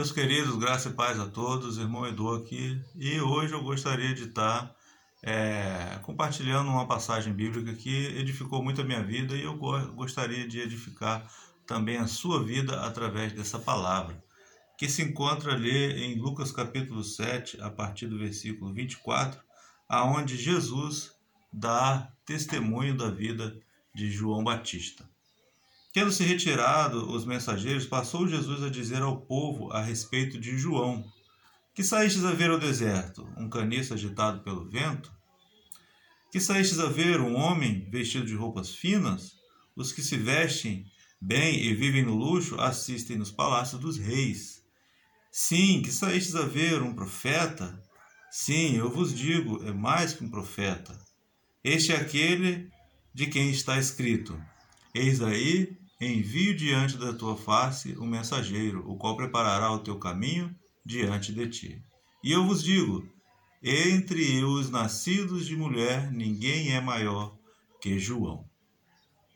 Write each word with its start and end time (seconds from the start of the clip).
Meus 0.00 0.12
queridos, 0.12 0.56
graça 0.56 0.88
e 0.88 0.92
paz 0.94 1.20
a 1.20 1.26
todos, 1.26 1.76
irmão 1.76 2.06
Edu 2.06 2.34
aqui, 2.34 2.82
e 2.96 3.20
hoje 3.20 3.52
eu 3.52 3.62
gostaria 3.62 4.14
de 4.14 4.28
estar 4.28 4.74
é, 5.22 5.98
compartilhando 6.00 6.70
uma 6.70 6.88
passagem 6.88 7.34
bíblica 7.34 7.74
que 7.74 8.06
edificou 8.16 8.64
muito 8.64 8.80
a 8.80 8.84
minha 8.84 9.04
vida 9.04 9.36
e 9.36 9.42
eu 9.42 9.58
gostaria 9.58 10.48
de 10.48 10.58
edificar 10.58 11.30
também 11.66 11.98
a 11.98 12.06
sua 12.06 12.42
vida 12.42 12.80
através 12.80 13.34
dessa 13.34 13.58
palavra, 13.58 14.24
que 14.78 14.88
se 14.88 15.02
encontra 15.02 15.52
ali 15.52 16.02
em 16.02 16.18
Lucas 16.18 16.50
capítulo 16.50 17.04
7, 17.04 17.60
a 17.60 17.68
partir 17.68 18.06
do 18.06 18.18
versículo 18.18 18.72
24, 18.72 19.38
aonde 19.86 20.34
Jesus 20.34 21.12
dá 21.52 22.10
testemunho 22.24 22.96
da 22.96 23.10
vida 23.10 23.54
de 23.94 24.10
João 24.10 24.42
Batista. 24.42 25.09
Tendo 25.92 26.12
se 26.12 26.22
retirado 26.22 27.10
os 27.10 27.24
mensageiros, 27.24 27.84
passou 27.84 28.28
Jesus 28.28 28.62
a 28.62 28.70
dizer 28.70 29.02
ao 29.02 29.20
povo 29.22 29.72
a 29.72 29.82
respeito 29.82 30.38
de 30.38 30.56
João: 30.56 31.04
Que 31.74 31.82
saístes 31.82 32.24
a 32.24 32.30
ver 32.30 32.50
ao 32.50 32.58
deserto? 32.58 33.28
Um 33.36 33.48
caniço 33.48 33.92
agitado 33.92 34.40
pelo 34.44 34.68
vento? 34.68 35.12
Que 36.30 36.38
saístes 36.38 36.78
a 36.78 36.86
ver 36.86 37.20
um 37.20 37.34
homem 37.34 37.90
vestido 37.90 38.24
de 38.24 38.36
roupas 38.36 38.72
finas? 38.72 39.32
Os 39.74 39.90
que 39.90 40.00
se 40.00 40.16
vestem 40.16 40.86
bem 41.20 41.60
e 41.60 41.74
vivem 41.74 42.04
no 42.04 42.14
luxo 42.14 42.60
assistem 42.60 43.18
nos 43.18 43.32
palácios 43.32 43.80
dos 43.80 43.98
reis. 43.98 44.62
Sim, 45.32 45.82
que 45.82 45.90
saístes 45.90 46.36
a 46.36 46.44
ver 46.44 46.82
um 46.82 46.94
profeta? 46.94 47.82
Sim, 48.30 48.76
eu 48.76 48.88
vos 48.88 49.12
digo, 49.12 49.60
é 49.66 49.72
mais 49.72 50.12
que 50.12 50.22
um 50.22 50.30
profeta. 50.30 50.96
Este 51.64 51.90
é 51.92 51.96
aquele 51.96 52.70
de 53.12 53.26
quem 53.26 53.50
está 53.50 53.76
escrito: 53.76 54.40
Eis 54.94 55.20
aí 55.20 55.79
envio 56.00 56.56
diante 56.56 56.96
da 56.96 57.12
tua 57.12 57.36
face 57.36 57.92
o 57.98 58.06
mensageiro, 58.06 58.88
o 58.90 58.96
qual 58.96 59.16
preparará 59.16 59.70
o 59.70 59.80
teu 59.80 59.98
caminho 59.98 60.54
diante 60.84 61.32
de 61.32 61.48
ti. 61.48 61.82
E 62.24 62.32
eu 62.32 62.44
vos 62.44 62.62
digo: 62.62 63.06
entre 63.62 64.42
os 64.42 64.70
nascidos 64.70 65.46
de 65.46 65.54
mulher, 65.54 66.10
ninguém 66.10 66.72
é 66.72 66.80
maior 66.80 67.36
que 67.80 67.98
João. 67.98 68.48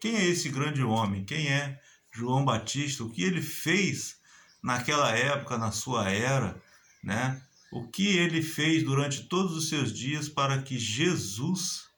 Quem 0.01 0.17
é 0.17 0.25
esse 0.27 0.49
grande 0.49 0.83
homem? 0.83 1.25
Quem 1.25 1.49
é 1.49 1.81
João 2.11 2.45
Batista? 2.45 3.05
O 3.05 3.11
que 3.11 3.23
ele 3.23 3.43
fez 3.43 4.19
naquela 4.63 5.11
época, 5.11 5.59
na 5.59 5.71
sua 5.73 6.11
era, 6.11 6.61
né? 7.03 7.43
O 7.71 7.89
que 7.89 8.17
ele 8.17 8.43
fez 8.43 8.83
durante 8.83 9.25
todos 9.25 9.57
os 9.57 9.69
seus 9.69 9.93
dias 9.93 10.29
para 10.29 10.63
que 10.63 10.79
Jesus 10.79 11.89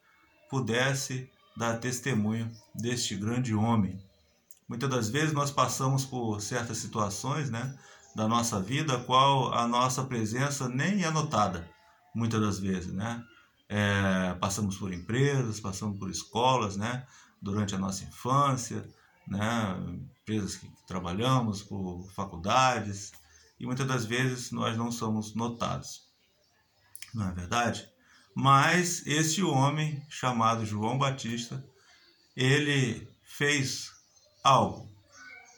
pudesse 0.49 1.29
dar 1.57 1.79
testemunho 1.79 2.51
deste 2.75 3.15
grande 3.15 3.55
homem. 3.55 4.01
Muitas 4.69 4.91
das 4.91 5.09
vezes 5.09 5.33
nós 5.33 5.51
passamos 5.51 6.05
por 6.05 6.41
certas 6.41 6.79
situações, 6.79 7.51
né, 7.51 7.79
da 8.15 8.27
nossa 8.27 8.61
vida, 8.61 8.97
a 8.97 9.05
qual 9.05 9.53
a 9.53 9.69
nossa 9.69 10.03
presença 10.05 10.69
nem 10.69 11.05
é 11.05 11.11
notada, 11.11 11.71
muitas 12.15 12.41
das 12.41 12.59
vezes, 12.59 12.93
né? 12.93 13.23
É, 13.69 14.35
passamos 14.41 14.77
por 14.77 14.93
empresas, 14.93 15.61
passamos 15.61 15.99
por 15.99 16.11
escolas, 16.11 16.77
né, 16.77 17.07
durante 17.41 17.75
a 17.75 17.79
nossa 17.79 18.05
infância, 18.05 18.89
né, 19.29 19.77
empresas 20.21 20.57
que 20.57 20.71
trabalhamos, 20.87 21.63
por 21.63 22.09
faculdades, 22.15 23.13
e 23.59 23.67
muitas 23.67 23.87
das 23.87 24.05
vezes 24.05 24.51
nós 24.51 24.77
não 24.77 24.91
somos 24.91 25.35
notados. 25.35 26.03
Não 27.15 27.29
é 27.29 27.33
verdade? 27.33 27.89
Mas 28.35 29.07
este 29.07 29.43
homem 29.43 30.03
chamado 30.09 30.67
João 30.67 30.99
Batista, 30.99 31.65
ele 32.37 33.09
fez 33.23 33.96
algo, 34.47 34.89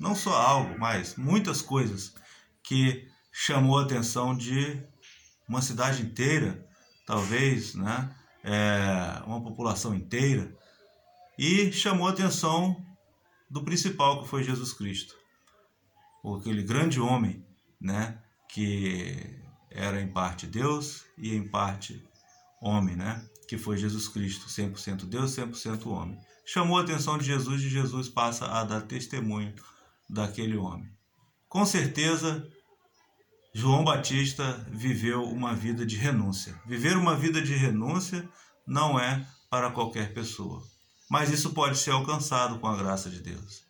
não 0.01 0.15
só 0.15 0.35
algo, 0.35 0.79
mas 0.79 1.17
muitas 1.17 1.61
coisas 1.61 2.15
que 2.63 3.07
chamou 3.31 3.79
a 3.79 3.83
atenção 3.83 4.37
de 4.37 4.83
uma 5.49 5.61
cidade 5.63 6.03
inteira, 6.03 6.67
talvez, 7.07 7.75
né? 7.75 8.15
É, 8.43 9.23
uma 9.27 9.43
população 9.43 9.95
inteira, 9.95 10.57
e 11.39 11.71
chamou 11.73 12.07
a 12.07 12.11
atenção 12.11 12.85
do 13.51 13.63
principal 13.63 14.23
que 14.23 14.29
foi 14.29 14.43
Jesus 14.43 14.73
Cristo, 14.73 15.15
aquele 16.39 16.63
grande 16.63 17.01
homem, 17.01 17.45
né? 17.81 18.19
Que 18.49 19.39
era 19.71 20.01
em 20.01 20.09
parte 20.09 20.47
Deus 20.47 21.05
e 21.17 21.35
em 21.35 21.47
parte 21.47 22.03
homem, 22.61 22.97
né? 22.97 23.23
Que 23.49 23.59
foi 23.59 23.77
Jesus 23.77 24.07
Cristo, 24.07 24.47
100% 24.47 25.07
Deus, 25.07 25.33
100% 25.33 25.87
homem 25.87 26.19
chamou 26.51 26.79
a 26.79 26.81
atenção 26.81 27.19
de 27.19 27.27
Jesus 27.27 27.63
e 27.63 27.69
Jesus 27.69 28.09
passa 28.09 28.47
a 28.47 28.65
dar 28.65 28.81
testemunho 28.81 29.55
daquele 30.09 30.57
homem. 30.57 30.91
Com 31.47 31.67
certeza, 31.67 32.43
João 33.55 33.85
Batista 33.85 34.67
viveu 34.71 35.25
uma 35.25 35.55
vida 35.55 35.85
de 35.85 35.97
renúncia. 35.97 36.59
Viver 36.65 36.97
uma 36.97 37.15
vida 37.15 37.43
de 37.43 37.55
renúncia 37.55 38.27
não 38.67 38.99
é 38.99 39.27
para 39.51 39.71
qualquer 39.71 40.15
pessoa, 40.15 40.63
mas 41.11 41.31
isso 41.31 41.53
pode 41.53 41.77
ser 41.77 41.91
alcançado 41.91 42.59
com 42.59 42.67
a 42.67 42.77
graça 42.79 43.11
de 43.11 43.21
Deus. 43.21 43.65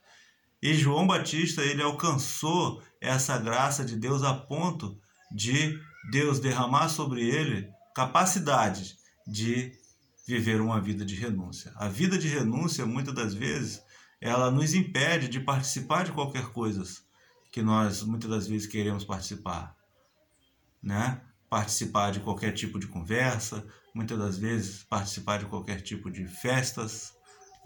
E 0.63 0.73
João 0.75 1.05
Batista, 1.05 1.63
ele 1.63 1.83
alcançou 1.83 2.81
essa 3.01 3.37
graça 3.39 3.85
de 3.85 3.97
Deus 3.97 4.23
a 4.23 4.35
ponto 4.35 4.97
de 5.35 5.77
Deus 6.13 6.39
derramar 6.39 6.89
sobre 6.89 7.29
ele 7.29 7.69
capacidade 7.93 8.97
de 9.29 9.73
viver 10.27 10.61
uma 10.61 10.81
vida 10.81 11.05
de 11.05 11.15
renúncia. 11.15 11.73
A 11.77 11.89
vida 11.89 12.19
de 12.19 12.29
renúncia, 12.29 12.87
muitas 12.87 13.15
das 13.15 13.35
vezes, 13.35 13.83
ela 14.21 14.51
nos 14.51 14.75
impede 14.75 15.29
de 15.29 15.39
participar 15.39 16.05
de 16.05 16.13
qualquer 16.13 16.47
coisa 16.49 16.83
que 17.53 17.63
nós 17.63 18.03
muitas 18.03 18.31
das 18.31 18.47
vezes 18.47 18.67
queremos 18.67 19.05
participar, 19.05 19.77
né? 20.83 21.21
Participar 21.49 22.11
de 22.11 22.21
qualquer 22.21 22.53
tipo 22.53 22.79
de 22.79 22.87
conversa, 22.87 23.65
muitas 23.95 24.19
das 24.19 24.39
vezes 24.39 24.83
participar 24.85 25.39
de 25.39 25.47
qualquer 25.47 25.81
tipo 25.81 26.11
de 26.11 26.27
festas, 26.27 27.15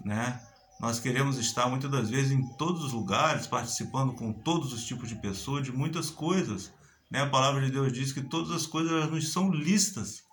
né? 0.03 0.39
Nós 0.79 0.99
queremos 0.99 1.37
estar 1.37 1.69
muitas 1.69 1.89
das 1.89 2.09
vezes 2.09 2.31
em 2.31 2.45
todos 2.57 2.83
os 2.83 2.91
lugares, 2.91 3.47
participando 3.47 4.13
com 4.13 4.33
todos 4.33 4.73
os 4.73 4.85
tipos 4.85 5.07
de 5.07 5.15
pessoas, 5.15 5.63
de 5.63 5.71
muitas 5.71 6.09
coisas. 6.09 6.73
Né? 7.09 7.21
A 7.21 7.29
palavra 7.29 7.63
de 7.63 7.71
Deus 7.71 7.93
diz 7.93 8.11
que 8.11 8.21
todas 8.21 8.51
as 8.51 8.65
coisas 8.65 9.09
nos 9.09 9.31
são 9.31 9.51
listas, 9.51 10.23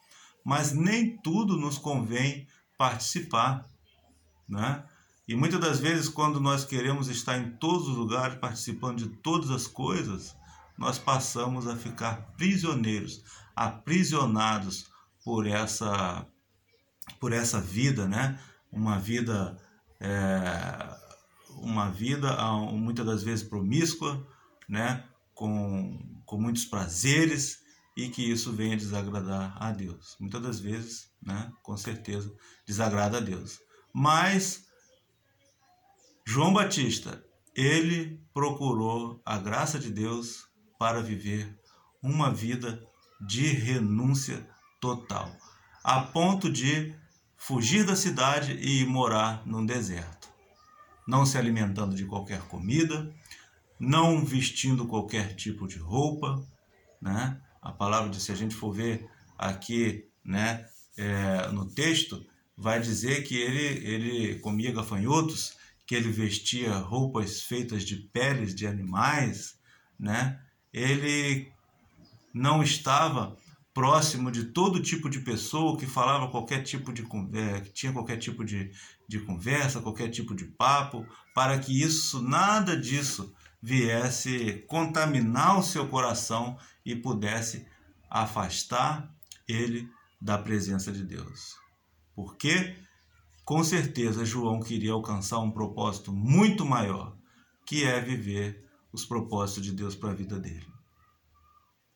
mas 0.44 0.72
nem 0.72 1.16
tudo 1.18 1.56
nos 1.56 1.78
convém 1.78 2.46
participar, 2.78 3.66
né? 4.48 4.84
E 5.28 5.36
muitas 5.36 5.60
das 5.60 5.78
vezes, 5.78 6.08
quando 6.08 6.40
nós 6.40 6.64
queremos 6.64 7.08
estar 7.08 7.38
em 7.38 7.50
todos 7.52 7.86
os 7.86 7.96
lugares, 7.96 8.38
participando 8.38 8.98
de 8.98 9.08
todas 9.18 9.50
as 9.50 9.66
coisas, 9.66 10.36
nós 10.76 10.98
passamos 10.98 11.68
a 11.68 11.76
ficar 11.76 12.32
prisioneiros, 12.36 13.22
aprisionados 13.54 14.86
por 15.24 15.46
essa, 15.46 16.26
por 17.20 17.32
essa 17.32 17.60
vida, 17.60 18.08
né? 18.08 18.40
Uma 18.72 18.98
vida, 18.98 19.56
é, 20.00 20.96
uma 21.50 21.90
vida 21.90 22.36
muitas 22.72 23.06
das 23.06 23.22
vezes 23.22 23.46
promíscua, 23.46 24.26
né? 24.68 25.04
Com, 25.32 26.22
com 26.24 26.40
muitos 26.40 26.64
prazeres 26.64 27.60
e 28.00 28.08
que 28.08 28.22
isso 28.22 28.50
venha 28.50 28.78
desagradar 28.78 29.54
a 29.62 29.70
Deus. 29.72 30.16
Muitas 30.18 30.42
das 30.42 30.58
vezes, 30.58 31.10
né, 31.22 31.52
com 31.62 31.76
certeza, 31.76 32.34
desagrada 32.66 33.18
a 33.18 33.20
Deus. 33.20 33.60
Mas 33.92 34.66
João 36.26 36.52
Batista, 36.52 37.22
ele 37.54 38.18
procurou 38.32 39.20
a 39.22 39.36
graça 39.36 39.78
de 39.78 39.90
Deus 39.90 40.48
para 40.78 41.02
viver 41.02 41.54
uma 42.02 42.32
vida 42.32 42.82
de 43.20 43.48
renúncia 43.48 44.48
total, 44.80 45.30
a 45.84 46.00
ponto 46.00 46.50
de 46.50 46.94
fugir 47.36 47.84
da 47.84 47.94
cidade 47.94 48.52
e 48.62 48.86
morar 48.86 49.46
num 49.46 49.66
deserto, 49.66 50.30
não 51.06 51.26
se 51.26 51.36
alimentando 51.36 51.94
de 51.94 52.06
qualquer 52.06 52.40
comida, 52.42 53.14
não 53.78 54.24
vestindo 54.24 54.86
qualquer 54.86 55.34
tipo 55.34 55.68
de 55.68 55.78
roupa, 55.78 56.42
né? 57.00 57.38
A 57.60 57.72
palavra 57.72 58.10
de 58.10 58.20
se 58.20 58.32
a 58.32 58.34
gente 58.34 58.54
for 58.54 58.72
ver 58.72 59.08
aqui, 59.38 60.06
né, 60.24 60.66
é, 60.96 61.48
no 61.48 61.66
texto, 61.66 62.24
vai 62.56 62.80
dizer 62.80 63.22
que 63.22 63.36
ele, 63.36 63.86
ele 63.86 64.38
comia 64.40 64.72
gafanhotos, 64.72 65.56
que 65.86 65.94
ele 65.94 66.10
vestia 66.10 66.74
roupas 66.74 67.42
feitas 67.42 67.84
de 67.84 67.96
peles 67.96 68.54
de 68.54 68.66
animais, 68.66 69.58
né? 69.98 70.38
Ele 70.72 71.50
não 72.32 72.62
estava 72.62 73.36
próximo 73.72 74.30
de 74.30 74.44
todo 74.44 74.82
tipo 74.82 75.08
de 75.08 75.20
pessoa 75.20 75.76
que 75.76 75.86
falava 75.86 76.30
qualquer 76.30 76.62
tipo 76.62 76.92
de 76.92 77.02
é, 77.34 77.60
que 77.60 77.72
tinha 77.72 77.92
qualquer 77.92 78.18
tipo 78.18 78.44
de, 78.44 78.70
de 79.08 79.20
conversa, 79.20 79.80
qualquer 79.80 80.10
tipo 80.10 80.34
de 80.34 80.44
papo, 80.44 81.06
para 81.34 81.58
que 81.58 81.82
isso, 81.82 82.22
nada 82.22 82.76
disso 82.76 83.34
viesse 83.62 84.64
contaminar 84.68 85.58
o 85.58 85.62
seu 85.62 85.88
coração 85.88 86.58
e 86.84 86.96
pudesse 86.96 87.66
afastar 88.08 89.14
ele 89.46 89.88
da 90.20 90.38
presença 90.38 90.90
de 90.90 91.04
Deus. 91.04 91.56
Porque, 92.14 92.76
com 93.44 93.62
certeza, 93.62 94.24
João 94.24 94.60
queria 94.60 94.92
alcançar 94.92 95.38
um 95.38 95.50
propósito 95.50 96.12
muito 96.12 96.64
maior, 96.64 97.16
que 97.66 97.84
é 97.84 98.00
viver 98.00 98.66
os 98.92 99.04
propósitos 99.04 99.64
de 99.64 99.72
Deus 99.72 99.94
para 99.94 100.10
a 100.10 100.14
vida 100.14 100.38
dele. 100.38 100.66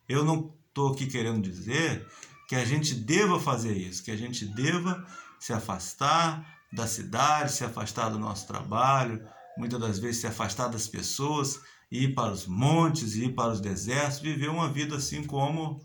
Eu 0.08 0.25
não 0.25 0.55
estou 0.69 0.93
aqui 0.93 1.06
querendo 1.06 1.43
dizer 1.43 2.06
que 2.49 2.55
a 2.55 2.64
gente 2.64 2.94
deva 2.94 3.40
fazer 3.40 3.76
isso, 3.76 4.05
que 4.05 4.10
a 4.10 4.17
gente 4.17 4.44
deva 4.44 5.05
se 5.40 5.52
afastar 5.52 6.46
da 6.72 6.87
cidade, 6.87 7.52
se 7.52 7.64
afastar 7.64 8.08
do 8.10 8.19
nosso 8.19 8.46
trabalho, 8.46 9.26
muitas 9.56 9.81
das 9.81 9.99
vezes 9.99 10.21
se 10.21 10.27
afastar 10.27 10.69
das 10.69 10.87
pessoas, 10.87 11.61
ir 11.91 12.15
para 12.15 12.33
os 12.33 12.47
montes, 12.47 13.15
ir 13.15 13.35
para 13.35 13.53
os 13.53 13.61
desertos, 13.61 14.21
viver 14.21 14.49
uma 14.49 14.69
vida 14.69 14.97
assim 14.97 15.25
como 15.25 15.81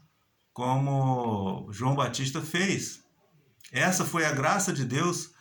como 0.54 1.69
João 1.71 1.95
Batista 1.95 2.42
fez. 2.42 3.01
Essa 3.71 4.04
foi 4.04 4.25
a 4.25 4.33
graça 4.33 4.74
de 4.74 4.83
Deus, 4.83 5.31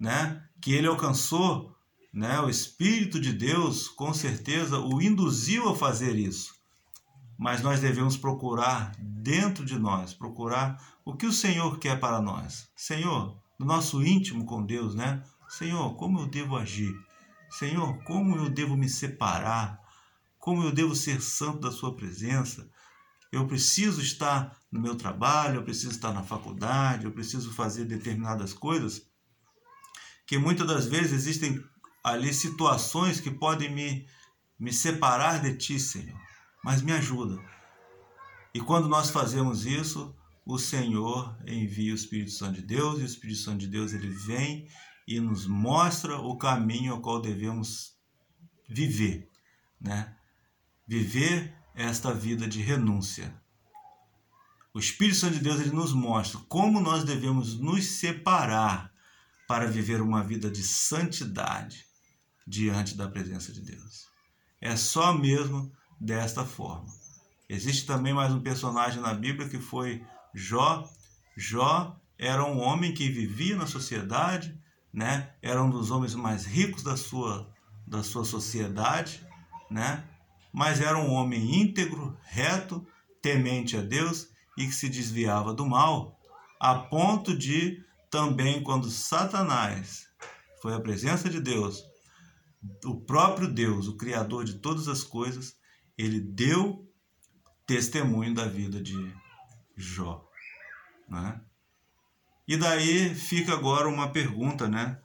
né, 0.00 0.42
que 0.60 0.72
ele 0.72 0.88
alcançou, 0.88 1.74
né? 2.12 2.40
O 2.40 2.48
espírito 2.48 3.20
de 3.20 3.32
Deus, 3.32 3.88
com 3.88 4.14
certeza, 4.14 4.78
o 4.78 5.02
induziu 5.02 5.68
a 5.68 5.76
fazer 5.76 6.16
isso. 6.16 6.54
Mas 7.36 7.60
nós 7.60 7.80
devemos 7.80 8.16
procurar 8.16 8.92
dentro 8.98 9.64
de 9.64 9.78
nós, 9.78 10.14
procurar 10.14 10.80
o 11.04 11.14
que 11.14 11.26
o 11.26 11.32
Senhor 11.32 11.78
quer 11.78 11.98
para 11.98 12.22
nós. 12.22 12.68
Senhor, 12.76 13.36
no 13.58 13.66
nosso 13.66 14.02
íntimo 14.02 14.44
com 14.44 14.64
Deus, 14.64 14.94
né? 14.94 15.22
Senhor, 15.48 15.94
como 15.96 16.20
eu 16.20 16.26
devo 16.26 16.56
agir? 16.56 16.94
Senhor, 17.58 18.02
como 18.02 18.36
eu 18.36 18.50
devo 18.50 18.76
me 18.76 18.88
separar? 18.88 19.80
Como 20.40 20.64
eu 20.64 20.72
devo 20.72 20.96
ser 20.96 21.22
santo 21.22 21.60
da 21.60 21.70
Sua 21.70 21.94
presença? 21.94 22.68
Eu 23.30 23.46
preciso 23.46 24.00
estar 24.00 24.58
no 24.72 24.80
meu 24.80 24.96
trabalho, 24.96 25.56
eu 25.56 25.62
preciso 25.62 25.90
estar 25.90 26.12
na 26.12 26.24
faculdade, 26.24 27.04
eu 27.04 27.12
preciso 27.12 27.52
fazer 27.52 27.84
determinadas 27.84 28.52
coisas. 28.52 29.06
Que 30.26 30.36
muitas 30.36 30.66
das 30.66 30.86
vezes 30.86 31.12
existem 31.12 31.62
ali 32.02 32.34
situações 32.34 33.20
que 33.20 33.30
podem 33.30 33.72
me, 33.72 34.04
me 34.58 34.72
separar 34.72 35.40
de 35.40 35.56
Ti, 35.56 35.78
Senhor. 35.78 36.20
Mas 36.62 36.82
me 36.82 36.90
ajuda. 36.90 37.40
E 38.52 38.60
quando 38.60 38.88
nós 38.88 39.10
fazemos 39.10 39.64
isso, 39.64 40.12
o 40.44 40.58
Senhor 40.58 41.36
envia 41.46 41.92
o 41.92 41.96
Espírito 41.96 42.32
Santo 42.32 42.54
de 42.54 42.62
Deus, 42.62 42.98
e 42.98 43.02
o 43.02 43.06
Espírito 43.06 43.38
Santo 43.38 43.58
de 43.58 43.68
Deus 43.68 43.92
ele 43.92 44.08
vem 44.08 44.68
e 45.06 45.20
nos 45.20 45.46
mostra 45.46 46.18
o 46.18 46.36
caminho 46.36 46.94
ao 46.94 47.00
qual 47.00 47.20
devemos 47.20 47.94
viver, 48.68 49.30
né? 49.80 50.16
Viver 50.86 51.54
esta 51.74 52.12
vida 52.12 52.46
de 52.46 52.60
renúncia. 52.60 53.34
O 54.72 54.78
Espírito 54.78 55.18
Santo 55.18 55.34
de 55.34 55.40
Deus 55.40 55.60
ele 55.60 55.70
nos 55.70 55.92
mostra 55.92 56.40
como 56.48 56.80
nós 56.80 57.04
devemos 57.04 57.58
nos 57.58 57.84
separar 57.84 58.92
para 59.46 59.70
viver 59.70 60.00
uma 60.00 60.22
vida 60.22 60.50
de 60.50 60.62
santidade 60.62 61.86
diante 62.46 62.96
da 62.96 63.08
presença 63.08 63.52
de 63.52 63.60
Deus. 63.60 64.08
É 64.60 64.76
só 64.76 65.12
mesmo 65.12 65.72
desta 66.00 66.44
forma. 66.44 66.88
Existe 67.48 67.86
também 67.86 68.12
mais 68.12 68.32
um 68.32 68.40
personagem 68.40 69.00
na 69.00 69.14
Bíblia 69.14 69.48
que 69.48 69.58
foi 69.58 70.04
Jó. 70.34 70.88
Jó 71.36 72.00
era 72.18 72.44
um 72.44 72.58
homem 72.58 72.94
que 72.94 73.08
vivia 73.08 73.56
na 73.56 73.66
sociedade, 73.66 74.58
né? 74.94 75.34
Era 75.42 75.60
um 75.60 75.68
dos 75.68 75.90
homens 75.90 76.14
mais 76.14 76.46
ricos 76.46 76.84
da 76.84 76.96
sua 76.96 77.52
da 77.86 78.02
sua 78.02 78.24
sociedade, 78.24 79.26
né? 79.70 80.04
Mas 80.50 80.80
era 80.80 80.96
um 80.96 81.12
homem 81.12 81.60
íntegro, 81.60 82.16
reto, 82.22 82.86
temente 83.20 83.76
a 83.76 83.82
Deus 83.82 84.28
e 84.56 84.66
que 84.66 84.72
se 84.72 84.88
desviava 84.88 85.52
do 85.52 85.66
mal, 85.66 86.18
a 86.58 86.76
ponto 86.76 87.36
de 87.36 87.84
também 88.10 88.62
quando 88.62 88.90
Satanás 88.90 90.06
foi 90.62 90.72
à 90.72 90.80
presença 90.80 91.28
de 91.28 91.40
Deus, 91.40 91.84
o 92.86 92.98
próprio 93.00 93.52
Deus, 93.52 93.88
o 93.88 93.96
criador 93.96 94.44
de 94.44 94.54
todas 94.54 94.88
as 94.88 95.02
coisas, 95.02 95.56
ele 95.98 96.20
deu 96.20 96.90
testemunho 97.66 98.32
da 98.32 98.46
vida 98.46 98.80
de 98.80 99.14
Jó. 99.76 100.26
Né? 101.08 101.38
E 102.46 102.56
daí 102.56 103.14
fica 103.14 103.52
agora 103.52 103.88
uma 103.88 104.10
pergunta, 104.10 104.68
né? 104.68 104.98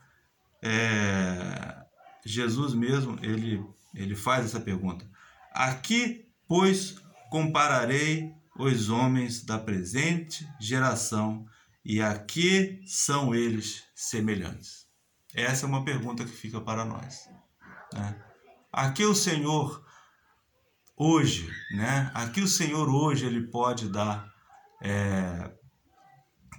É, 0.61 1.83
Jesus 2.25 2.73
mesmo, 2.73 3.17
ele, 3.21 3.63
ele 3.93 4.15
faz 4.15 4.45
essa 4.45 4.59
pergunta. 4.59 5.09
Aqui, 5.53 6.27
pois, 6.47 6.95
compararei 7.29 8.33
os 8.57 8.89
homens 8.89 9.43
da 9.43 9.57
presente 9.57 10.47
geração 10.59 11.45
e 11.83 12.01
a 12.01 12.17
que 12.19 12.81
são 12.85 13.33
eles 13.33 13.83
semelhantes? 13.95 14.85
Essa 15.33 15.65
é 15.65 15.69
uma 15.69 15.85
pergunta 15.85 16.25
que 16.25 16.31
fica 16.31 16.59
para 16.59 16.83
nós. 16.83 17.29
Né? 17.93 18.21
A 18.71 18.91
que 18.91 19.05
o 19.05 19.15
Senhor 19.15 19.85
hoje, 20.95 21.49
né? 21.71 22.11
A 22.13 22.27
que 22.27 22.41
o 22.41 22.47
Senhor 22.47 22.89
hoje 22.89 23.25
ele 23.25 23.47
pode 23.47 23.87
dar 23.87 24.29
é, 24.81 25.51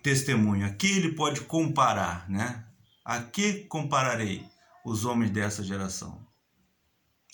testemunho, 0.02 0.66
a 0.66 0.70
que 0.70 0.86
ele 0.86 1.14
pode 1.14 1.42
comparar, 1.42 2.28
né? 2.28 2.64
A 3.04 3.20
que 3.20 3.64
compararei 3.64 4.46
os 4.84 5.04
homens 5.04 5.30
dessa 5.30 5.62
geração? 5.62 6.26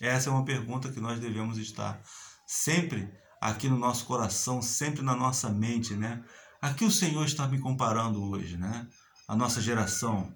Essa 0.01 0.29
é 0.29 0.33
uma 0.33 0.45
pergunta 0.45 0.93
que 0.93 1.01
nós 1.01 1.19
devemos 1.19 1.59
estar 1.59 2.01
sempre 2.47 3.09
aqui 3.41 3.69
no 3.69 3.79
nosso 3.79 4.05
coração, 4.05 4.61
sempre 4.61 5.03
na 5.03 5.15
nossa 5.15 5.49
mente, 5.49 5.95
né? 5.95 6.23
A 6.61 6.75
que 6.75 6.85
o 6.85 6.91
Senhor 6.91 7.25
está 7.25 7.47
me 7.47 7.59
comparando 7.59 8.23
hoje, 8.23 8.57
né? 8.57 8.87
A 9.27 9.35
nossa 9.35 9.61
geração, 9.61 10.35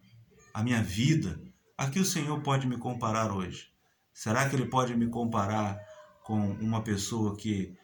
a 0.52 0.62
minha 0.62 0.82
vida, 0.82 1.40
a 1.76 1.88
que 1.88 1.98
o 1.98 2.04
Senhor 2.04 2.40
pode 2.42 2.66
me 2.66 2.78
comparar 2.78 3.32
hoje? 3.32 3.68
Será 4.12 4.48
que 4.48 4.56
Ele 4.56 4.66
pode 4.66 4.94
me 4.94 5.08
comparar 5.08 5.78
com 6.24 6.52
uma 6.52 6.82
pessoa 6.82 7.36
que 7.36 7.74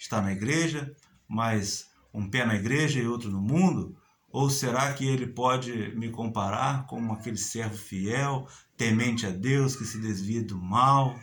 está 0.00 0.20
na 0.20 0.32
igreja, 0.32 0.94
mas 1.28 1.91
um 2.12 2.28
pé 2.28 2.44
na 2.44 2.54
igreja 2.54 3.00
e 3.00 3.06
outro 3.06 3.30
no 3.30 3.40
mundo? 3.40 3.96
Ou 4.30 4.48
será 4.48 4.92
que 4.94 5.06
ele 5.06 5.26
pode 5.26 5.94
me 5.94 6.10
comparar 6.10 6.86
com 6.86 7.12
aquele 7.12 7.36
servo 7.36 7.76
fiel, 7.76 8.48
temente 8.76 9.26
a 9.26 9.30
Deus, 9.30 9.76
que 9.76 9.84
se 9.84 10.00
desvia 10.00 10.42
do 10.42 10.58
mal, 10.58 11.14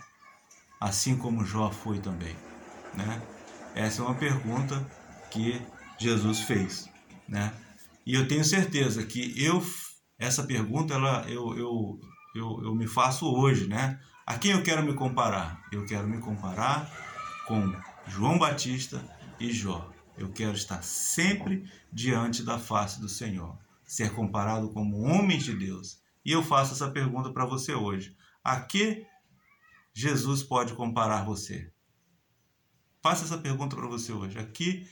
assim 0.80 1.18
como 1.18 1.45
Jó 1.45 1.71
foi 1.71 2.00
também? 2.00 2.36
Né? 2.94 3.21
Essa 3.74 4.01
é 4.01 4.06
uma 4.06 4.15
pergunta 4.15 4.86
que 5.31 5.59
Jesus 5.97 6.41
fez. 6.41 6.88
Né? 7.27 7.51
E 8.06 8.13
eu 8.13 8.27
tenho 8.27 8.44
certeza 8.44 9.03
que 9.03 9.33
eu 9.44 9.62
essa 10.19 10.44
pergunta 10.44 10.94
ela, 10.94 11.24
eu, 11.30 11.57
eu, 11.57 12.00
eu, 12.36 12.62
eu 12.65 12.75
me 12.75 12.86
faço 12.86 13.25
hoje. 13.25 13.68
Né? 13.68 13.97
A 14.27 14.38
quem 14.38 14.51
eu 14.51 14.62
quero 14.62 14.83
me 14.83 14.94
comparar? 14.94 15.63
Eu 15.71 15.86
quero 15.86 16.07
me 16.07 16.19
comparar 16.19 16.91
com 17.47 17.74
João 18.06 18.38
Batista 18.38 19.01
e 19.39 19.51
Jó. 19.51 19.89
Eu 20.19 20.29
quero 20.33 20.53
estar 20.53 20.83
sempre 20.83 21.71
diante 21.91 22.43
da 22.43 22.59
face 22.59 22.99
do 22.99 23.07
Senhor, 23.07 23.57
ser 23.85 24.13
comparado 24.13 24.69
como 24.69 25.01
homem 25.01 25.38
de 25.38 25.55
Deus. 25.55 26.01
E 26.25 26.31
eu 26.33 26.43
faço 26.43 26.73
essa 26.73 26.91
pergunta 26.91 27.31
para 27.31 27.45
você 27.45 27.73
hoje: 27.73 28.15
a 28.43 28.59
que 28.59 29.07
Jesus 29.93 30.43
pode 30.43 30.73
comparar 30.73 31.23
você? 31.23 31.71
Faça 33.01 33.23
essa 33.23 33.38
pergunta 33.38 33.77
para 33.77 33.88
você 33.88 34.11
hoje: 34.11 34.38
a 34.38 34.45
que 34.45 34.85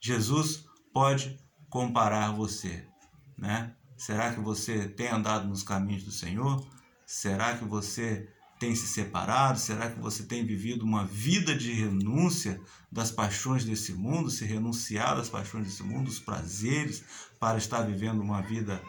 Jesus 0.00 0.64
pode 0.94 1.38
comparar 1.68 2.32
você, 2.32 2.88
né? 3.36 3.76
Será 3.98 4.32
que 4.32 4.40
você 4.40 4.88
tem 4.88 5.08
andado 5.08 5.46
nos 5.46 5.62
caminhos 5.62 6.04
do 6.04 6.10
Senhor? 6.10 6.66
Será 7.04 7.58
que 7.58 7.66
você 7.66 8.32
tem 8.60 8.74
se 8.74 8.86
separado? 8.86 9.58
Será 9.58 9.90
que 9.90 9.98
você 9.98 10.22
tem 10.22 10.44
vivido 10.44 10.84
uma 10.84 11.06
vida 11.06 11.56
de 11.56 11.72
renúncia 11.72 12.60
das 12.92 13.10
paixões 13.10 13.64
desse 13.64 13.94
mundo, 13.94 14.30
se 14.30 14.44
renunciar 14.44 15.16
das 15.16 15.30
paixões 15.30 15.64
desse 15.66 15.82
mundo, 15.82 16.04
dos 16.04 16.20
prazeres, 16.20 17.02
para 17.40 17.56
estar 17.56 17.80
vivendo 17.80 18.20
uma 18.20 18.42
vida, 18.42 18.80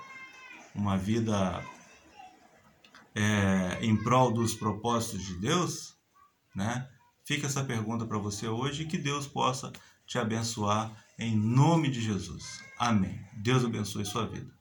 uma 0.76 0.98
vida 0.98 1.66
é, 3.16 3.80
em 3.82 3.96
prol 3.96 4.34
dos 4.34 4.54
propósitos 4.54 5.26
de 5.26 5.36
Deus? 5.36 5.96
Né? 6.54 6.86
Fica 7.24 7.48
essa 7.48 7.64
pergunta 7.64 8.06
para 8.06 8.18
você 8.18 8.50
hoje 8.50 8.84
e 8.84 8.88
que 8.88 8.98
Deus 8.98 9.26
possa 9.26 9.72
te 10.06 10.18
abençoar 10.18 10.92
em 11.18 11.34
nome 11.34 11.90
de 11.90 12.02
Jesus. 12.02 12.60
Amém. 12.78 13.26
Deus 13.38 13.64
abençoe 13.64 14.04
sua 14.06 14.28
vida. 14.28 14.61